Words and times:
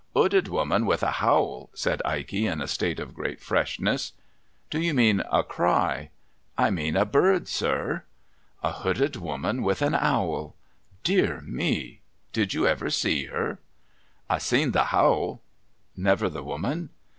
''Ooded 0.17 0.47
woman 0.47 0.87
with 0.87 1.03
a 1.03 1.11
howl,' 1.21 1.69
said 1.75 2.01
Ikey, 2.03 2.47
in 2.47 2.59
a 2.59 2.67
state 2.67 2.99
of 2.99 3.13
great 3.13 3.39
freshness.' 3.39 4.13
Do 4.71 4.81
you 4.81 4.95
mean 4.95 5.19
a 5.31 5.43
cry?'' 5.43 6.09
I 6.67 6.71
mean 6.71 6.95
a 6.95 7.05
bird, 7.05 7.47
sir.'' 7.47 8.03
A 8.63 8.71
hooded 8.71 9.17
woman 9.17 9.61
with 9.61 9.83
an 9.83 9.93
owl. 9.93 10.55
Dear 11.03 11.41
me! 11.41 12.01
Did 12.33 12.51
you 12.55 12.65
ever 12.65 12.89
see 12.89 13.25
her?'' 13.25 13.59
I 14.27 14.39
seen 14.39 14.71
the 14.71 14.85
howl.'' 14.85 15.39
Never 15.95 16.29
the 16.31 16.41
woman 16.41 16.89